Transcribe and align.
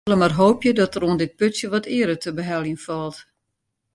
We 0.03 0.09
sille 0.09 0.19
mar 0.23 0.33
hoopje 0.41 0.71
dat 0.79 0.93
der 0.93 1.03
oan 1.07 1.19
dit 1.21 1.35
putsje 1.39 1.67
wat 1.73 1.85
eare 1.97 2.15
te 2.23 2.31
beheljen 2.37 2.79
falt. 2.85 3.17